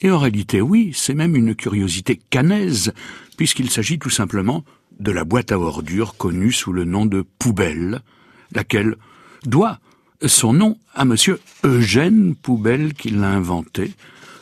Et 0.00 0.10
en 0.10 0.18
réalité, 0.18 0.60
oui, 0.60 0.92
c'est 0.94 1.14
même 1.14 1.36
une 1.36 1.54
curiosité 1.54 2.20
canaise, 2.30 2.92
puisqu'il 3.36 3.70
s'agit 3.70 3.98
tout 3.98 4.10
simplement 4.10 4.64
de 5.00 5.10
la 5.10 5.24
boîte 5.24 5.52
à 5.52 5.58
ordures 5.58 6.16
connue 6.16 6.52
sous 6.52 6.72
le 6.72 6.84
nom 6.84 7.06
de 7.06 7.24
poubelle, 7.38 8.00
laquelle 8.52 8.96
doit 9.44 9.78
son 10.24 10.52
nom 10.52 10.78
à 10.94 11.04
monsieur 11.04 11.40
Eugène 11.64 12.34
Poubelle 12.34 12.94
qui 12.94 13.10
l'a 13.10 13.30
inventé, 13.30 13.92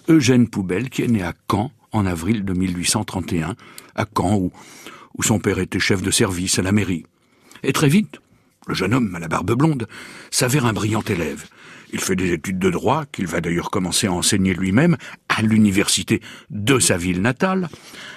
Eugène 0.09 0.49
Poubelle 0.49 0.91
qui 0.91 1.03
est 1.03 1.09
né 1.09 1.23
à 1.23 1.35
Caen 1.51 1.73
en 1.93 2.07
avril 2.07 2.45
de 2.45 2.53
1831, 2.53 3.55
à 3.95 4.07
Caen 4.17 4.37
où, 4.37 4.53
où 5.17 5.23
son 5.23 5.39
père 5.39 5.59
était 5.59 5.79
chef 5.79 6.03
de 6.03 6.11
service 6.11 6.59
à 6.59 6.63
la 6.63 6.73
mairie. 6.73 7.07
Et 7.63 7.73
très 7.73 7.89
vite, 7.89 8.19
le 8.67 8.75
jeune 8.75 8.95
homme 8.95 9.15
à 9.15 9.19
la 9.19 9.29
barbe 9.29 9.53
blonde 9.53 9.87
s'avère 10.31 10.67
un 10.67 10.73
brillant 10.73 11.03
élève. 11.03 11.45
Il 11.93 12.01
fait 12.01 12.17
des 12.17 12.33
études 12.33 12.59
de 12.59 12.71
droit, 12.71 13.05
qu'il 13.13 13.27
va 13.27 13.41
d'ailleurs 13.41 13.71
commencer 13.71 14.07
à 14.07 14.13
enseigner 14.13 14.55
lui-même 14.55 14.97
à 15.29 15.43
l'université 15.43 16.21
de 16.51 16.79
sa 16.79 16.97
ville 16.97 17.23
natale, 17.23 17.69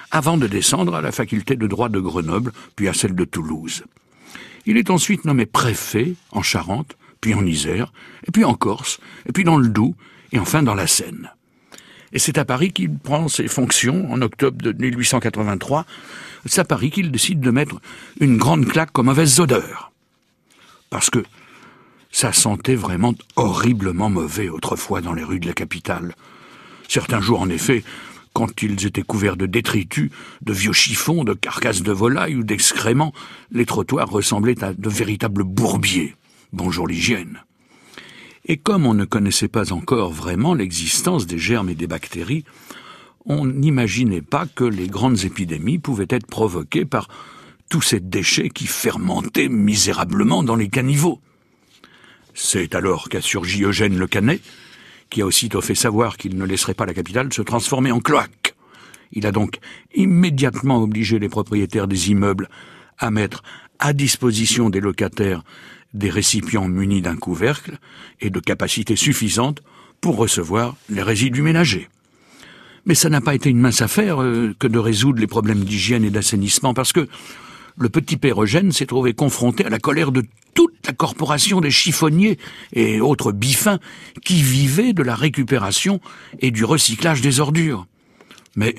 avant 0.10 0.38
de 0.38 0.48
descendre 0.48 0.96
à 0.96 1.02
la 1.02 1.12
faculté 1.12 1.56
de 1.56 1.68
droit 1.68 1.90
de 1.90 2.00
Grenoble, 2.00 2.54
puis 2.76 2.88
à 2.88 2.94
celle 2.94 3.14
de 3.14 3.26
Toulouse. 3.26 3.84
Il 4.66 4.78
est 4.78 4.90
ensuite 4.90 5.26
nommé 5.26 5.46
préfet 5.46 6.16
en 6.32 6.42
Charente, 6.42 6.98
puis 7.22 7.34
en 7.34 7.46
Isère, 7.46 7.94
et 8.28 8.32
puis 8.32 8.44
en 8.44 8.56
Corse, 8.56 9.00
et 9.28 9.32
puis 9.32 9.44
dans 9.44 9.58
le 9.58 9.70
Doubs, 9.70 9.96
et 10.32 10.40
enfin 10.40 10.64
dans 10.64 10.76
la 10.76 10.88
Seine. 10.88 11.32
Et 12.14 12.20
c'est 12.20 12.38
à 12.38 12.46
Paris 12.46 12.72
qu'il 12.72 12.98
prend 12.98 13.28
ses 13.28 13.48
fonctions 13.48 14.12
en 14.12 14.22
octobre 14.22 14.58
de 14.62 14.72
1883. 14.72 15.86
C'est 16.46 16.62
à 16.62 16.66
Paris 16.66 16.90
qu'il 16.90 17.12
décide 17.12 17.42
de 17.42 17.52
mettre 17.52 17.80
une 18.20 18.38
grande 18.38 18.66
claque 18.66 18.98
aux 18.98 19.04
mauvaises 19.04 19.40
odeurs. 19.40 19.92
Parce 20.90 21.10
que 21.10 21.24
ça 22.12 22.34
sentait 22.34 22.76
vraiment 22.76 23.14
horriblement 23.36 24.10
mauvais 24.10 24.50
autrefois 24.50 25.02
dans 25.02 25.14
les 25.14 25.24
rues 25.24 25.40
de 25.40 25.48
la 25.48 25.54
capitale. 25.54 26.16
Certains 26.88 27.22
jours, 27.22 27.42
en 27.42 27.50
effet, 27.50 27.84
quand 28.34 28.62
ils 28.62 28.86
étaient 28.86 29.02
couverts 29.02 29.36
de 29.36 29.46
détritus, 29.46 30.12
de 30.42 30.54
vieux 30.54 30.74
chiffons, 30.74 31.24
de 31.24 31.34
carcasses 31.34 31.82
de 31.82 31.92
volailles 31.92 32.36
ou 32.36 32.44
d'excréments, 32.44 33.14
les 33.52 33.66
trottoirs 33.66 34.10
ressemblaient 34.10 34.64
à 34.64 34.74
de 34.74 34.90
véritables 34.90 35.44
bourbiers. 35.44 36.16
Bonjour 36.54 36.88
l'hygiène. 36.88 37.42
Et 38.46 38.58
comme 38.58 38.86
on 38.86 38.94
ne 38.94 39.06
connaissait 39.06 39.50
pas 39.50 39.74
encore 39.74 40.12
vraiment 40.14 40.54
l'existence 40.54 41.28
des 41.28 41.38
germes 41.38 41.70
et 41.70 41.76
des 41.76 41.88
bactéries, 41.88 42.46
on 43.26 43.46
n'imaginait 43.46 44.22
pas 44.22 44.46
que 44.46 44.64
les 44.64 44.88
grandes 44.88 45.26
épidémies 45.26 45.80
pouvaient 45.80 46.08
être 46.10 46.28
provoquées 46.28 46.86
par 46.86 47.10
tous 47.70 47.82
ces 47.82 48.00
déchets 48.00 48.50
qui 48.50 48.68
fermentaient 48.68 49.50
misérablement 49.50 50.44
dans 50.44 50.56
les 50.56 50.70
caniveaux. 50.70 51.20
C'est 52.34 52.76
alors 52.76 53.10
qu'a 53.10 53.22
surgi 53.22 53.64
Eugène 53.64 53.98
Le 53.98 54.08
Canet, 54.08 54.42
qui 55.10 55.22
a 55.22 55.26
aussitôt 55.26 55.62
fait 55.62 55.76
savoir 55.76 56.18
qu'il 56.18 56.38
ne 56.38 56.46
laisserait 56.46 56.74
pas 56.74 56.86
la 56.86 56.94
capitale 56.94 57.32
se 57.34 57.42
transformer 57.42 57.92
en 57.92 58.00
cloaque. 58.00 58.56
Il 59.12 59.26
a 59.26 59.32
donc 59.32 59.60
immédiatement 59.96 60.82
obligé 60.82 61.18
les 61.20 61.30
propriétaires 61.30 61.88
des 61.88 62.12
immeubles 62.12 62.50
à 63.00 63.10
mettre 63.10 63.44
à 63.80 63.94
disposition 63.94 64.70
des 64.70 64.80
locataires 64.80 65.44
des 65.94 66.10
récipients 66.10 66.68
munis 66.68 67.02
d'un 67.02 67.16
couvercle 67.16 67.78
et 68.20 68.30
de 68.30 68.40
capacité 68.40 68.96
suffisante 68.96 69.62
pour 70.02 70.18
recevoir 70.18 70.76
les 70.90 71.02
résidus 71.02 71.42
ménagers. 71.42 71.90
Mais 72.86 72.96
ça 72.96 73.10
n'a 73.10 73.22
pas 73.22 73.36
été 73.36 73.50
une 73.50 73.60
mince 73.60 73.82
affaire 73.82 74.22
euh, 74.22 74.56
que 74.60 74.68
de 74.68 74.80
résoudre 74.80 75.20
les 75.20 75.28
problèmes 75.28 75.64
d'hygiène 75.64 76.04
et 76.04 76.10
d'assainissement, 76.10 76.74
parce 76.74 76.94
que 76.94 77.08
le 77.78 77.90
petit 77.90 78.18
père 78.18 78.42
Eugène 78.42 78.72
s'est 78.72 78.86
trouvé 78.86 79.14
confronté 79.14 79.66
à 79.66 79.70
la 79.70 79.80
colère 79.80 80.12
de 80.12 80.24
toute 80.54 80.74
la 80.88 80.94
corporation 80.94 81.62
des 81.62 81.72
chiffonniers 81.72 82.40
et 82.74 83.00
autres 83.00 83.32
bifins 83.32 83.80
qui 84.26 84.42
vivaient 84.42 84.94
de 84.94 85.04
la 85.04 85.16
récupération 85.16 86.02
et 86.40 86.52
du 86.52 86.66
recyclage 86.66 87.22
des 87.22 87.40
ordures. 87.40 87.86
Mais 88.56 88.76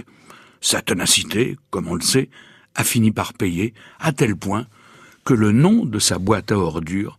sa 0.60 0.82
ténacité, 0.82 1.56
comme 1.70 1.86
on 1.86 1.94
le 1.94 2.02
sait, 2.02 2.28
a 2.74 2.82
fini 2.82 3.12
par 3.12 3.32
payer, 3.32 3.74
à 4.00 4.12
tel 4.12 4.34
point 4.34 4.66
que 5.24 5.34
le 5.34 5.52
nom 5.52 5.84
de 5.84 5.98
sa 5.98 6.18
boîte 6.18 6.50
à 6.50 6.58
ordures 6.58 7.18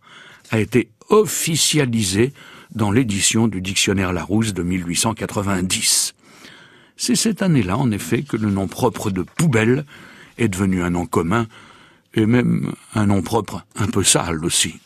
a 0.50 0.60
été 0.60 0.90
officialisé 1.08 2.32
dans 2.74 2.90
l'édition 2.90 3.48
du 3.48 3.60
dictionnaire 3.60 4.12
Larousse 4.12 4.52
de 4.52 4.62
1890. 4.62 6.14
C'est 6.96 7.16
cette 7.16 7.40
année-là, 7.42 7.78
en 7.78 7.90
effet, 7.90 8.22
que 8.22 8.36
le 8.36 8.50
nom 8.50 8.68
propre 8.68 9.10
de 9.10 9.22
poubelle 9.22 9.86
est 10.38 10.48
devenu 10.48 10.82
un 10.82 10.90
nom 10.90 11.06
commun, 11.06 11.46
et 12.14 12.26
même 12.26 12.72
un 12.94 13.06
nom 13.06 13.22
propre 13.22 13.64
un 13.76 13.86
peu 13.86 14.02
sale 14.02 14.44
aussi. 14.44 14.80